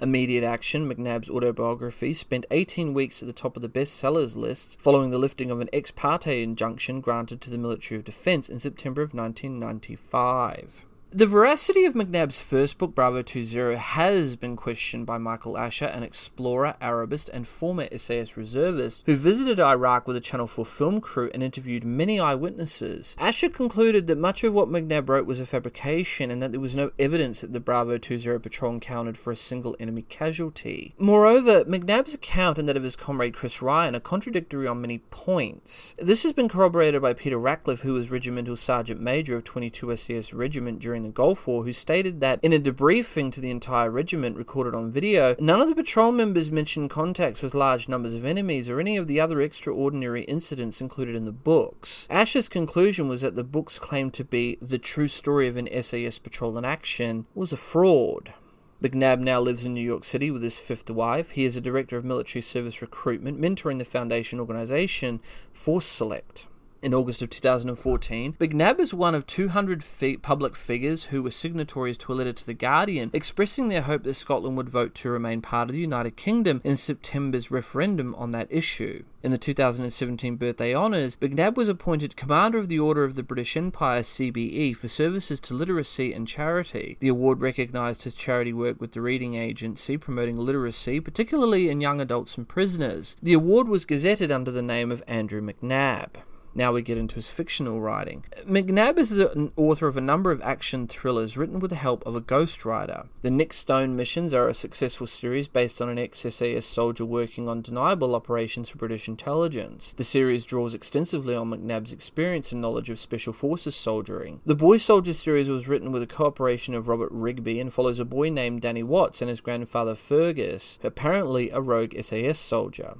[0.00, 5.10] Immediate Action, McNab's autobiography, spent 18 weeks at the top of the bestsellers lists following
[5.10, 9.02] the lifting of an ex parte injunction granted to the Military of Defense in September
[9.02, 10.86] of 1995.
[11.16, 15.84] The veracity of McNab's first book, Bravo Two Zero, has been questioned by Michael Asher,
[15.84, 21.00] an explorer, Arabist, and former SAS reservist who visited Iraq with a Channel 4 film
[21.00, 23.14] crew and interviewed many eyewitnesses.
[23.16, 26.74] Asher concluded that much of what McNab wrote was a fabrication and that there was
[26.74, 30.96] no evidence that the Bravo Two Zero patrol encountered for a single enemy casualty.
[30.98, 35.94] Moreover, McNab's account and that of his comrade Chris Ryan are contradictory on many points.
[35.96, 40.34] This has been corroborated by Peter Ratcliffe, who was Regimental Sergeant Major of 22 SAS
[40.34, 44.36] Regiment during the Gulf War, who stated that in a debriefing to the entire regiment
[44.36, 48.68] recorded on video, none of the patrol members mentioned contacts with large numbers of enemies
[48.68, 52.06] or any of the other extraordinary incidents included in the books.
[52.10, 56.18] Asher's conclusion was that the books claimed to be the true story of an SAS
[56.18, 58.34] patrol in action was a fraud.
[58.82, 61.30] McNab now lives in New York City with his fifth wife.
[61.30, 65.20] He is a director of military service recruitment, mentoring the foundation organization
[65.52, 66.46] Force Select
[66.84, 68.34] in August of 2014.
[68.34, 72.44] McNab is one of 200 fi- public figures who were signatories to a letter to
[72.46, 76.16] The Guardian expressing their hope that Scotland would vote to remain part of the United
[76.16, 79.02] Kingdom in September's referendum on that issue.
[79.22, 83.56] In the 2017 birthday honours, McNab was appointed Commander of the Order of the British
[83.56, 86.98] Empire CBE for services to literacy and charity.
[87.00, 92.02] The award recognised his charity work with the Reading Agency promoting literacy, particularly in young
[92.02, 93.16] adults and prisoners.
[93.22, 96.16] The award was gazetted under the name of Andrew McNab.
[96.56, 98.24] Now we get into his fictional writing.
[98.46, 102.14] McNab is the author of a number of action thrillers written with the help of
[102.14, 103.08] a ghostwriter.
[103.22, 107.48] The Nick Stone missions are a successful series based on an ex SAS soldier working
[107.48, 109.94] on deniable operations for British intelligence.
[109.96, 114.40] The series draws extensively on McNab's experience and knowledge of Special Forces soldiering.
[114.46, 118.04] The Boy Soldier series was written with a cooperation of Robert Rigby and follows a
[118.04, 122.94] boy named Danny Watts and his grandfather Fergus, apparently a rogue SAS soldier.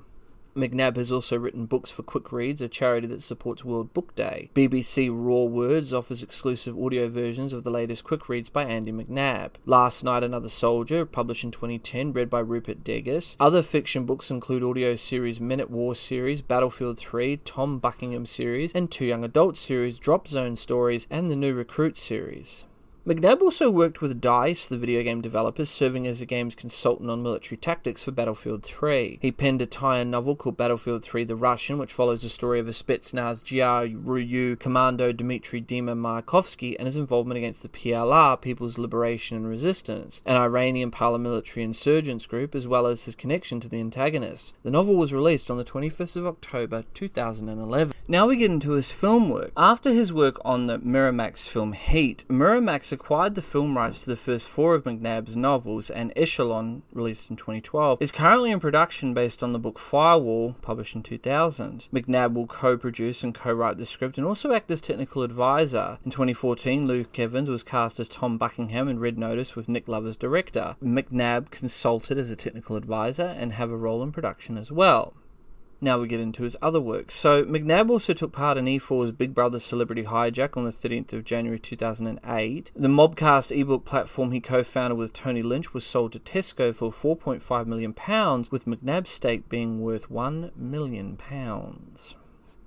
[0.56, 4.50] McNab has also written books for Quick Reads, a charity that supports World Book Day.
[4.54, 9.50] BBC Raw Words offers exclusive audio versions of the latest Quick Reads by Andy McNab.
[9.66, 13.36] Last Night Another Soldier, published in 2010, read by Rupert Degas.
[13.40, 18.72] Other fiction books include audio series Men at War series, Battlefield 3, Tom Buckingham series,
[18.72, 22.64] and two young adult series, Drop Zone Stories, and the new Recruit series.
[23.06, 27.22] McNab also worked with DICE, the video game developers, serving as the game's consultant on
[27.22, 29.18] military tactics for Battlefield 3.
[29.20, 32.66] He penned a tie-in novel called Battlefield 3 The Russian, which follows the story of
[32.66, 39.36] a Spetsnaz GRU commando Dmitry Dima Mayakovsky and his involvement against the PLR, People's Liberation
[39.36, 44.54] and Resistance, an Iranian paramilitary insurgents group, as well as his connection to the antagonist.
[44.62, 47.92] The novel was released on the 25th of October 2011.
[48.08, 49.52] Now we get into his film work.
[49.58, 54.16] After his work on the Miramax film Heat, Miramax acquired the film rights to the
[54.16, 59.42] first four of McNab's novels, and Echelon, released in 2012, is currently in production based
[59.42, 61.88] on the book Firewall, published in 2000.
[61.92, 65.98] McNab will co produce and co write the script and also act as technical advisor.
[66.04, 70.06] In 2014, Luke Evans was cast as Tom Buckingham in Red Notice with Nick Love
[70.06, 70.76] as director.
[70.82, 75.14] McNab consulted as a technical advisor and have a role in production as well.
[75.84, 77.14] Now we get into his other works.
[77.14, 81.24] So McNab also took part in E4's Big Brother Celebrity Hijack on the 13th of
[81.24, 82.72] January 2008.
[82.74, 87.66] The Mobcast ebook platform he co-founded with Tony Lynch was sold to Tesco for 4.5
[87.66, 92.14] million pounds, with McNab's stake being worth 1 million pounds.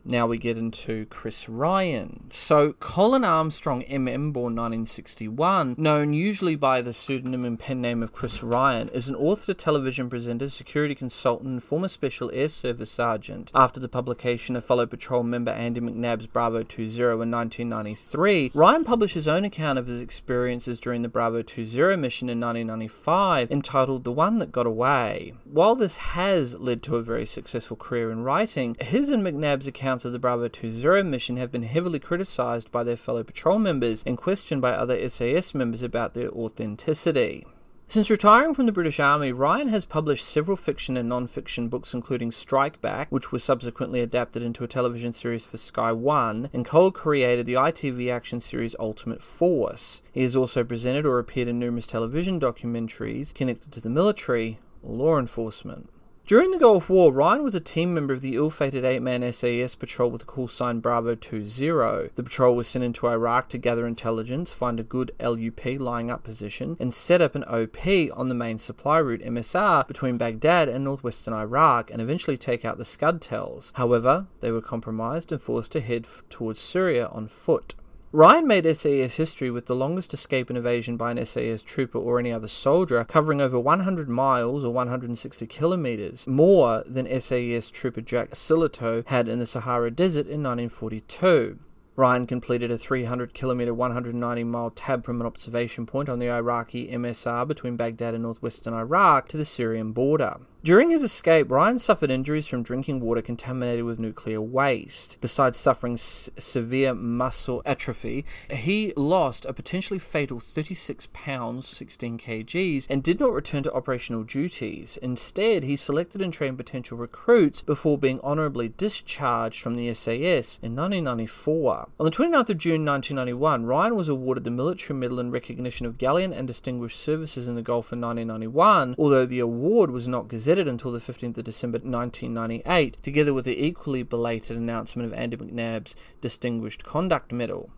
[0.09, 2.27] Now we get into Chris Ryan.
[2.29, 8.13] So, Colin Armstrong, MM, born 1961, known usually by the pseudonym and pen name of
[8.13, 13.51] Chris Ryan, is an author, television presenter, security consultant, and former Special Air Service Sergeant.
[13.53, 18.85] After the publication of fellow patrol member Andy McNab's Bravo Two Zero in 1993, Ryan
[18.85, 23.51] published his own account of his experiences during the Bravo Two Zero mission in 1995,
[23.51, 25.33] entitled The One That Got Away.
[25.43, 29.96] While this has led to a very successful career in writing, his and McNab's accounts
[29.97, 33.57] accounts of the Bravo Two Zero mission have been heavily criticised by their fellow patrol
[33.57, 37.47] members and questioned by other SAS members about their authenticity.
[37.87, 41.95] Since retiring from the British Army, Ryan has published several fiction and non fiction books,
[41.95, 46.63] including Strike Back, which was subsequently adapted into a television series for Sky One, and
[46.63, 50.03] co created the ITV action series Ultimate Force.
[50.11, 54.93] He has also presented or appeared in numerous television documentaries connected to the military or
[54.93, 55.89] law enforcement.
[56.27, 60.11] During the Gulf War, Ryan was a team member of the ill-fated eight-man SAS patrol
[60.11, 62.09] with the call sign Bravo Two Zero.
[62.15, 66.25] The patrol was sent into Iraq to gather intelligence, find a good LUP lying up
[66.25, 67.77] position, and set up an OP
[68.13, 72.77] on the main supply route MSR between Baghdad and northwestern Iraq, and eventually take out
[72.77, 73.71] the Scud TELs.
[73.75, 77.73] However, they were compromised and forced to head towards Syria on foot.
[78.13, 82.19] Ryan made SAS history with the longest escape and evasion by an SAS trooper or
[82.19, 88.29] any other soldier, covering over 100 miles or 160 kilometers, more than SAS trooper Jack
[88.31, 91.59] Sillito had in the Sahara Desert in 1942.
[91.97, 96.89] Ryan completed a 300 kilometer, 190 mile tab from an observation point on the Iraqi
[96.89, 100.37] MSR between Baghdad and northwestern Iraq to the Syrian border.
[100.67, 105.17] During his escape, Ryan suffered injuries from drinking water contaminated with nuclear waste.
[105.21, 112.85] Besides suffering s- severe muscle atrophy, he lost a potentially fatal 36 pounds, 16 kgs,
[112.89, 114.97] and did not return to operational duties.
[115.01, 120.75] Instead, he selected and trained potential recruits before being honorably discharged from the SAS in
[120.75, 121.87] 1994.
[121.97, 125.97] On the 29th of June 1991, Ryan was awarded the Military Medal in recognition of
[125.97, 130.56] gallant and distinguished services in the Gulf in 1991, although the award was not gazetted
[130.65, 135.93] until the 15th of December 1998, together with the equally belated announcement of Andy McNab's
[136.21, 137.69] Distinguished Conduct Medal.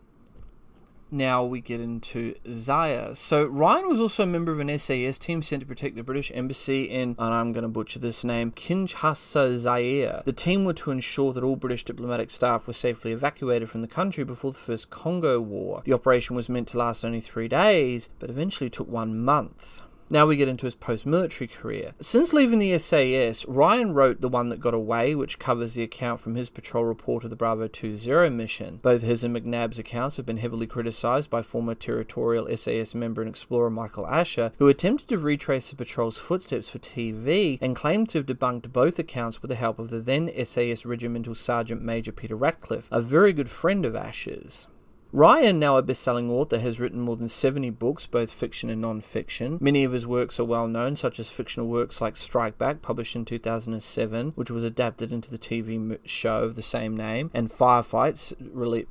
[1.12, 3.16] Now we get into Zaire.
[3.16, 6.32] So Ryan was also a member of an SAS team sent to protect the British
[6.36, 10.22] embassy in, and I'm going to butcher this name, Kinshasa, Zaire.
[10.26, 13.88] The team were to ensure that all British diplomatic staff were safely evacuated from the
[13.88, 15.82] country before the First Congo War.
[15.84, 19.82] The operation was meant to last only three days, but eventually took one month.
[20.12, 21.94] Now we get into his post military career.
[22.00, 26.20] Since leaving the SAS, Ryan wrote The One That Got Away, which covers the account
[26.20, 28.80] from his patrol report of the Bravo Two Zero mission.
[28.82, 33.30] Both his and McNab's accounts have been heavily criticised by former territorial SAS member and
[33.30, 38.18] explorer Michael Asher, who attempted to retrace the patrol's footsteps for TV and claimed to
[38.18, 42.36] have debunked both accounts with the help of the then SAS Regimental Sergeant Major Peter
[42.36, 44.68] Ratcliffe, a very good friend of Asher's.
[45.12, 48.80] Ryan, now a best selling author, has written more than 70 books, both fiction and
[48.80, 49.58] non fiction.
[49.60, 53.16] Many of his works are well known, such as fictional works like Strike Back, published
[53.16, 58.36] in 2007, which was adapted into the TV show of the same name, and Firefights,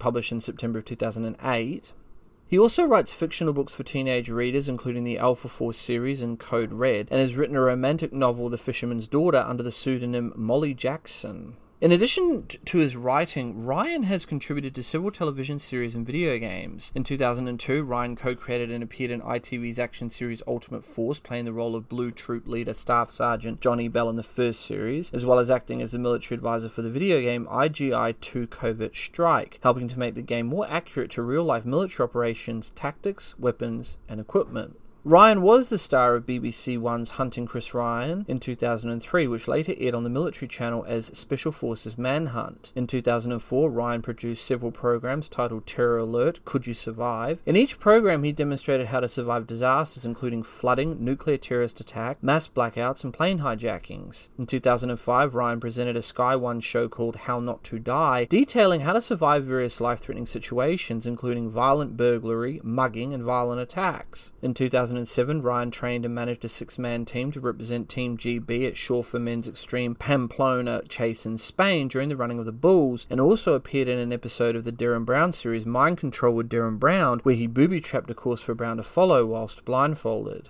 [0.00, 1.92] published in September of 2008.
[2.48, 6.72] He also writes fictional books for teenage readers, including the Alpha Force series and Code
[6.72, 11.58] Red, and has written a romantic novel, The Fisherman's Daughter, under the pseudonym Molly Jackson.
[11.80, 16.90] In addition to his writing, Ryan has contributed to several television series and video games.
[16.92, 21.52] In 2002, Ryan co created and appeared in ITV's action series Ultimate Force, playing the
[21.52, 25.38] role of Blue Troop leader Staff Sergeant Johnny Bell in the first series, as well
[25.38, 29.86] as acting as the military advisor for the video game IGI 2 Covert Strike, helping
[29.86, 34.80] to make the game more accurate to real life military operations, tactics, weapons, and equipment.
[35.04, 39.94] Ryan was the star of BBC One's Hunting Chris Ryan in 2003, which later aired
[39.94, 42.72] on the military channel as Special Forces Manhunt.
[42.74, 47.40] In 2004, Ryan produced several programs titled Terror Alert, Could You Survive?
[47.46, 52.48] In each program, he demonstrated how to survive disasters including flooding, nuclear terrorist attack, mass
[52.48, 54.30] blackouts, and plane hijackings.
[54.36, 58.94] In 2005, Ryan presented a Sky One show called How Not to Die, detailing how
[58.94, 64.32] to survive various life threatening situations, including violent burglary, mugging, and violent attacks.
[64.42, 68.66] In 2000 2007, Ryan trained and managed a six man team to represent Team GB
[68.66, 73.06] at Shore for Men's Extreme Pamplona Chase in Spain during the running of the Bulls,
[73.10, 76.78] and also appeared in an episode of the Derren Brown series Mind Control with Derren
[76.78, 80.48] Brown, where he booby trapped a course for Brown to follow whilst blindfolded.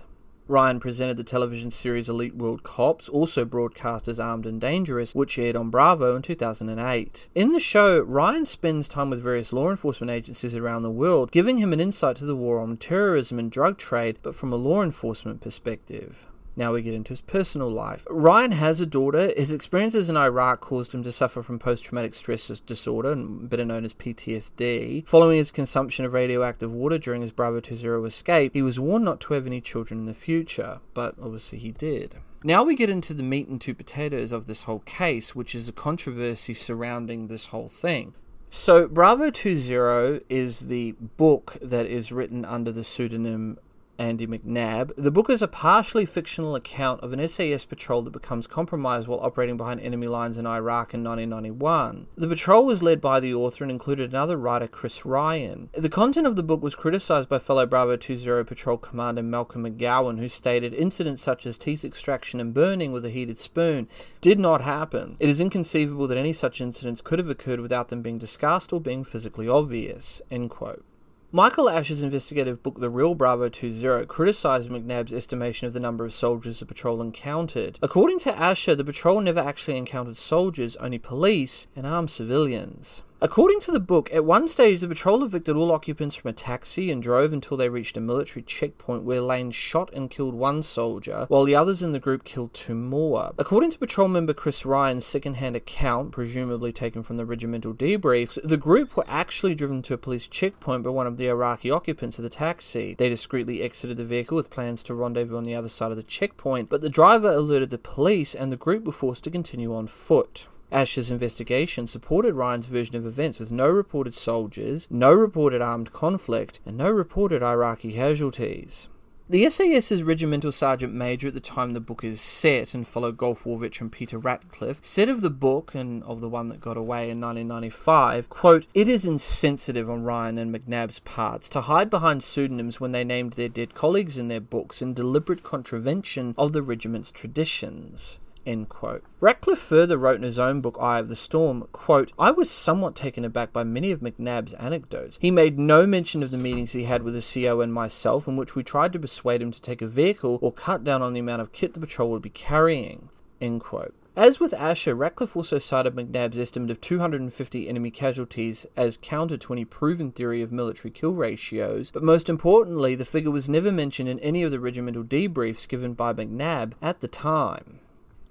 [0.49, 5.37] Ryan presented the television series Elite World Cops, also broadcast as Armed and Dangerous, which
[5.37, 7.27] aired on Bravo in 2008.
[7.35, 11.59] In the show, Ryan spends time with various law enforcement agencies around the world, giving
[11.59, 14.81] him an insight to the war on terrorism and drug trade, but from a law
[14.81, 16.25] enforcement perspective.
[16.59, 18.05] Now we get into his personal life.
[18.09, 19.31] Ryan has a daughter.
[19.37, 23.85] His experiences in Iraq caused him to suffer from post traumatic stress disorder, better known
[23.85, 25.07] as PTSD.
[25.07, 29.05] Following his consumption of radioactive water during his Bravo Two Zero escape, he was warned
[29.05, 32.15] not to have any children in the future, but obviously he did.
[32.43, 35.69] Now we get into the meat and two potatoes of this whole case, which is
[35.69, 38.15] a controversy surrounding this whole thing.
[38.49, 43.59] So, Bravo Two Zero is the book that is written under the pseudonym
[43.99, 44.91] Andy McNab.
[44.97, 49.19] The book is a partially fictional account of an SAS patrol that becomes compromised while
[49.19, 52.07] operating behind enemy lines in Iraq in 1991.
[52.15, 55.69] The patrol was led by the author and included another writer, Chris Ryan.
[55.73, 59.65] The content of the book was criticized by fellow Bravo Two Zero Patrol Commander Malcolm
[59.65, 63.89] McGowan, who stated incidents such as teeth extraction and burning with a heated spoon
[64.21, 65.17] did not happen.
[65.19, 68.79] It is inconceivable that any such incidents could have occurred without them being discussed or
[68.79, 70.21] being physically obvious.
[70.31, 70.85] End quote.
[71.31, 76.03] Michael Asher's investigative book, The Real Bravo Two Zero, criticized McNab's estimation of the number
[76.03, 77.77] of soldiers the patrol encountered.
[77.83, 83.03] According to Asher, the patrol never actually encountered soldiers, only police and armed civilians.
[83.21, 86.89] According to the book, at one stage the patrol evicted all occupants from a taxi
[86.89, 91.25] and drove until they reached a military checkpoint where Lane shot and killed one soldier,
[91.27, 93.33] while the others in the group killed two more.
[93.37, 98.55] According to patrol member Chris Ryan's second-hand account, presumably taken from the regimental debriefs, the
[98.55, 102.23] group were actually driven to a police checkpoint by one of the Iraqi occupants of
[102.23, 102.95] the taxi.
[102.97, 106.03] They discreetly exited the vehicle with plans to rendezvous on the other side of the
[106.03, 109.87] checkpoint, but the driver alerted the police and the group were forced to continue on
[109.87, 110.47] foot.
[110.71, 116.59] Asher's investigation supported Ryan's version of events with no reported soldiers, no reported armed conflict,
[116.65, 118.87] and no reported Iraqi casualties.
[119.31, 123.45] The SAS's regimental sergeant major at the time the book is set and fellow Gulf
[123.45, 127.11] War veteran Peter Ratcliffe said of the book and of the one that got away
[127.11, 132.79] in 1995, quote, It is insensitive on Ryan and McNab's parts to hide behind pseudonyms
[132.79, 137.11] when they named their dead colleagues in their books in deliberate contravention of the regiment's
[137.11, 138.17] traditions.
[138.45, 139.03] End quote.
[139.19, 142.95] Ratcliffe further wrote in his own book, Eye of the Storm, quote, I was somewhat
[142.95, 145.17] taken aback by many of McNab's anecdotes.
[145.21, 148.37] He made no mention of the meetings he had with the CO and myself, in
[148.37, 151.19] which we tried to persuade him to take a vehicle or cut down on the
[151.19, 153.09] amount of kit the patrol would be carrying.
[153.41, 153.93] End quote.
[154.15, 159.53] As with Asher, Ratcliffe also cited McNab's estimate of 250 enemy casualties as counter to
[159.53, 164.09] any proven theory of military kill ratios, but most importantly, the figure was never mentioned
[164.09, 167.78] in any of the regimental debriefs given by McNab at the time.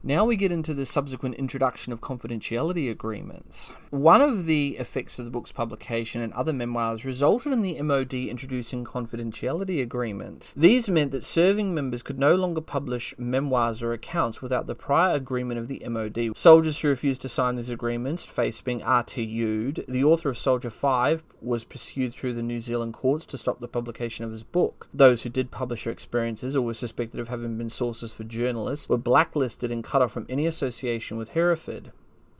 [0.04, 3.72] Now we get into the subsequent introduction of confidentiality agreements.
[3.90, 8.14] One of the effects of the book's publication and other memoirs resulted in the MOD
[8.14, 10.54] introducing confidentiality agreements.
[10.54, 15.16] These meant that serving members could no longer publish memoirs or accounts without the prior
[15.16, 16.36] agreement of the MOD.
[16.36, 19.84] Soldiers who refused to sign these agreements faced being RTU'd.
[19.88, 23.66] The author of Soldier 5 was pursued through the New Zealand courts to stop the
[23.66, 24.88] publication of his book.
[24.94, 28.88] Those who did publish their experiences or were suspected of having been sources for journalists
[28.88, 31.92] were blacklisted and cut off from any association with Hereford.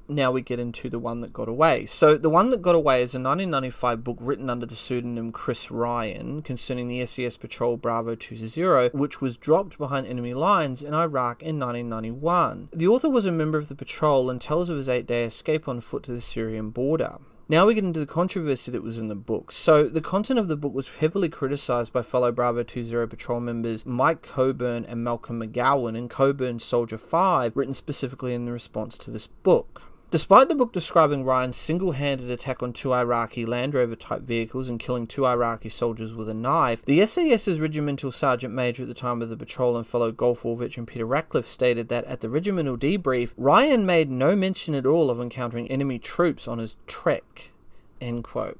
[0.07, 1.87] Now we get into the one that got away.
[1.87, 5.71] So, the one that got away is a 1995 book written under the pseudonym Chris
[5.71, 10.95] Ryan concerning the SAS Patrol Bravo Two Zero, which was dropped behind enemy lines in
[10.95, 12.71] Iraq in 1991.
[12.73, 15.69] The author was a member of the patrol and tells of his eight day escape
[15.69, 17.19] on foot to the Syrian border.
[17.51, 19.53] Now we get into the controversy that was in the book.
[19.53, 23.41] So, the content of the book was heavily criticized by fellow Bravo Two Zero patrol
[23.41, 29.11] members Mike Coburn and Malcolm McGowan in Coburn's Soldier 5, written specifically in response to
[29.11, 29.91] this book.
[30.11, 34.71] Despite the book describing Ryan's single handed attack on two Iraqi Land Rover type vehicles
[34.71, 38.95] and killing two Iraqi soldiers with a knife, the SAS's regimental sergeant major at the
[38.95, 42.31] time of the patrol and fellow Gulf War veteran Peter Ratcliffe stated that at the
[42.31, 47.53] regimental debrief, Ryan made no mention at all of encountering enemy troops on his trek.
[48.01, 48.59] End quote.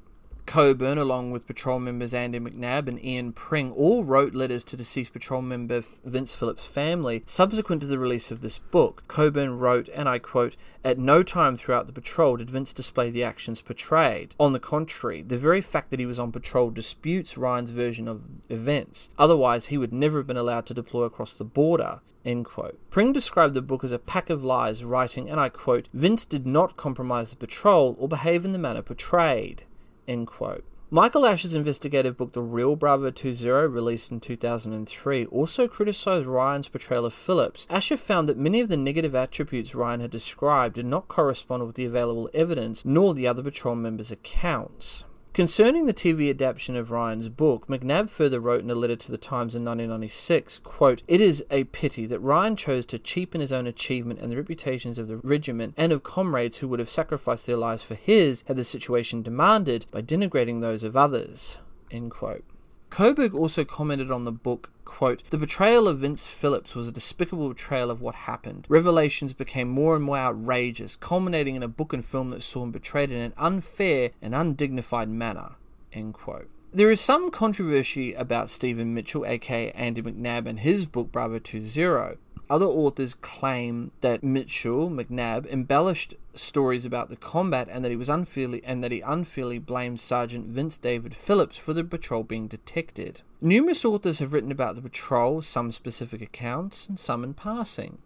[0.49, 5.13] Coburn, along with patrol members Andy McNab and Ian Pring, all wrote letters to deceased
[5.13, 9.03] patrol member Vince Phillips' family subsequent to the release of this book.
[9.07, 13.23] Coburn wrote, and I quote, At no time throughout the patrol did Vince display the
[13.23, 14.33] actions portrayed.
[14.39, 18.23] On the contrary, the very fact that he was on patrol disputes Ryan's version of
[18.49, 19.11] events.
[19.19, 22.01] Otherwise, he would never have been allowed to deploy across the border.
[22.25, 22.79] End quote.
[22.89, 26.47] Pring described the book as a pack of lies, writing, and I quote, Vince did
[26.47, 29.65] not compromise the patrol or behave in the manner portrayed.
[30.09, 30.65] End quote.
[30.89, 36.67] Michael Asher's investigative book, The Real Bravo Two Zero, released in 2003, also criticized Ryan's
[36.67, 37.67] portrayal of Phillips.
[37.69, 41.75] Asher found that many of the negative attributes Ryan had described did not correspond with
[41.75, 45.05] the available evidence nor the other patrol members' accounts.
[45.33, 49.17] Concerning the TV adaptation of Ryan's book, McNab further wrote in a letter to the
[49.17, 53.67] Times in 1996, quote, It is a pity that Ryan chose to cheapen his own
[53.67, 57.57] achievement and the reputations of the regiment and of comrades who would have sacrificed their
[57.57, 61.59] lives for his had the situation demanded by denigrating those of others.
[61.91, 62.43] End quote.
[62.89, 67.49] Coburn also commented on the book, quote, The betrayal of Vince Phillips was a despicable
[67.49, 68.65] betrayal of what happened.
[68.67, 72.71] Revelations became more and more outrageous, culminating in a book and film that saw him
[72.71, 75.55] betrayed in an unfair and undignified manner,
[75.93, 76.49] end quote.
[76.71, 81.61] There is some controversy about Stephen Mitchell, aka Andy McNab, and his book Bravo Two
[81.61, 82.17] Zero.
[82.49, 88.09] Other authors claim that Mitchell, McNab, embellished stories about the combat and that he was
[88.09, 93.21] unfairly and that he unfairly blamed Sergeant Vince David Phillips for the patrol being detected.
[93.41, 97.99] Numerous authors have written about the patrol, some specific accounts and some in passing.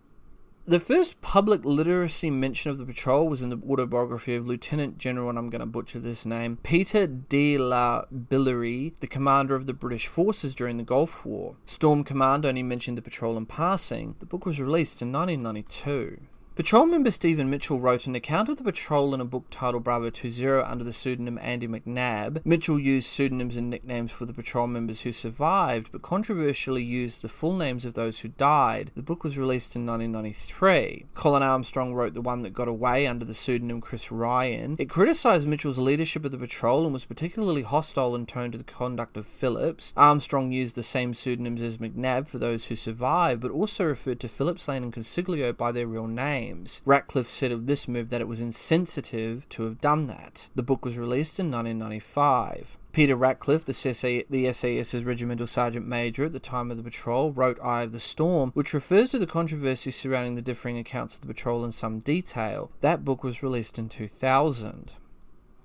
[0.65, 5.29] The first public literacy mention of the patrol was in the autobiography of Lieutenant General,
[5.29, 9.73] and I'm going to butcher this name, Peter de la Billière, the commander of the
[9.73, 11.57] British forces during the Gulf War.
[11.65, 14.15] Storm Command only mentioned the patrol in passing.
[14.19, 16.27] The book was released in 1992.
[16.55, 20.11] Patrol member Stephen Mitchell wrote an account of the patrol in a book titled Bravo
[20.11, 22.45] Two Zero under the pseudonym Andy McNab.
[22.45, 27.27] Mitchell used pseudonyms and nicknames for the patrol members who survived, but controversially used the
[27.27, 28.91] full names of those who died.
[28.95, 31.07] The book was released in 1993.
[31.15, 34.75] Colin Armstrong wrote the one that got away under the pseudonym Chris Ryan.
[34.77, 38.63] It criticized Mitchell's leadership of the patrol and was particularly hostile in tone to the
[38.63, 39.91] conduct of Phillips.
[39.97, 44.27] Armstrong used the same pseudonyms as McNab for those who survived, but also referred to
[44.27, 46.42] Phillips Lane and Consiglio by their real names
[46.85, 50.49] Ratcliffe said of this move that it was insensitive to have done that.
[50.55, 52.77] The book was released in 1995.
[52.91, 57.31] Peter Ratcliffe, the, SA, the SAS's regimental sergeant major at the time of the patrol,
[57.31, 61.21] wrote Eye of the Storm, which refers to the controversy surrounding the differing accounts of
[61.21, 62.71] the patrol in some detail.
[62.81, 64.93] That book was released in 2000.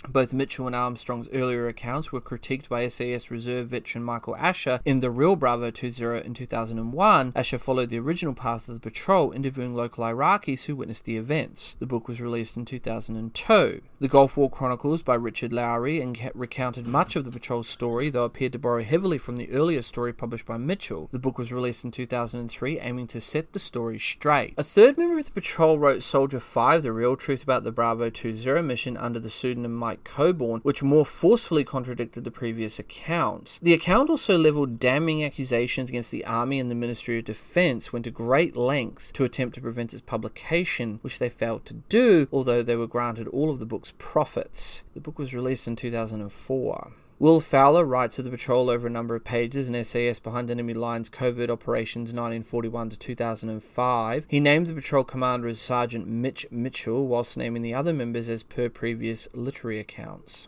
[0.07, 5.01] Both Mitchell and Armstrong's earlier accounts were critiqued by SAS Reserve veteran Michael Asher in
[5.01, 7.33] The Real Bravo Two Zero in 2001.
[7.35, 11.77] Asher followed the original path of the patrol, interviewing local Iraqis who witnessed the events.
[11.81, 13.83] The book was released in 2002.
[14.01, 16.01] The Gulf War Chronicles by Richard Lowry
[16.33, 20.13] recounted much of the patrol's story, though appeared to borrow heavily from the earlier story
[20.13, 21.09] published by Mitchell.
[21.11, 24.55] The book was released in 2003, aiming to set the story straight.
[24.57, 28.09] A third member of the patrol wrote Soldier 5, The Real Truth About the Bravo
[28.09, 33.59] Two Zero mission under the pseudonym Mike Coburn, which more forcefully contradicted the previous accounts.
[33.61, 38.05] The account also leveled damning accusations against the Army and the Ministry of Defense, went
[38.05, 42.63] to great lengths to attempt to prevent its publication, which they failed to do, although
[42.63, 44.83] they were granted all of the book's profits.
[44.95, 46.93] The book was released in 2004.
[47.21, 50.75] Will Fowler writes of the patrol over a number of pages in SAS Behind Enemy
[50.75, 54.27] Lines Covert Operations 1941 to 2005.
[54.29, 58.45] He named the patrol commander as Sergeant Mitch Mitchell, whilst naming the other members as
[58.45, 60.47] per previous literary accounts.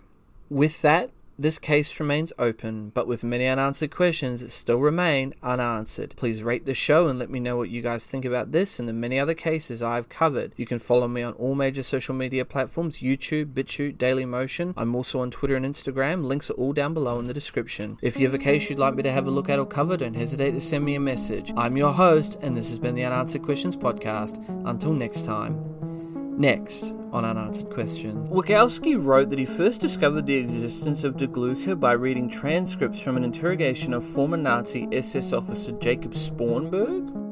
[0.49, 1.11] With that,
[1.41, 6.15] this case remains open, but with many unanswered questions that still remain unanswered.
[6.17, 8.87] Please rate the show and let me know what you guys think about this and
[8.87, 10.53] the many other cases I've covered.
[10.57, 14.75] You can follow me on all major social media platforms YouTube, BitChute, Dailymotion.
[14.77, 16.25] I'm also on Twitter and Instagram.
[16.25, 17.97] Links are all down below in the description.
[18.03, 19.97] If you have a case you'd like me to have a look at or cover,
[19.97, 21.55] don't hesitate to send me a message.
[21.57, 24.45] I'm your host, and this has been the Unanswered Questions Podcast.
[24.69, 25.90] Until next time.
[26.37, 31.79] Next, on Unanswered Questions, Witkowski wrote that he first discovered the existence of Die Glocke
[31.79, 37.30] by reading transcripts from an interrogation of former Nazi SS officer Jakob Sporrenberg.